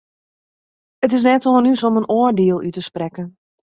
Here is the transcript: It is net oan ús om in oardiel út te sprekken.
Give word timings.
It 1.05 1.11
is 1.17 1.25
net 1.27 1.47
oan 1.51 1.69
ús 1.71 1.85
om 1.87 1.99
in 1.99 2.09
oardiel 2.17 2.63
út 2.67 2.73
te 2.77 2.81
sprekken. 2.89 3.27